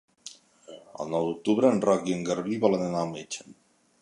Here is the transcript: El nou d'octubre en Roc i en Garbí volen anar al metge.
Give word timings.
El 1.03 1.11
nou 1.15 1.27
d'octubre 1.29 1.71
en 1.75 1.83
Roc 1.87 2.09
i 2.09 2.17
en 2.19 2.27
Garbí 2.31 2.61
volen 2.65 2.89
anar 2.91 3.05
al 3.05 3.17
metge. 3.17 3.49